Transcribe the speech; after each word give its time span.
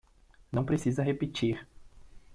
Não 0.51 0.65
precisa 0.65 1.03
repetir 1.03 1.67